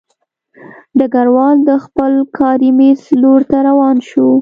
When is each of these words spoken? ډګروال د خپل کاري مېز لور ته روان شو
ډګروال 0.97 1.57
د 1.69 1.71
خپل 1.83 2.11
کاري 2.37 2.69
مېز 2.77 3.01
لور 3.21 3.41
ته 3.51 3.57
روان 3.69 3.97
شو 4.09 4.29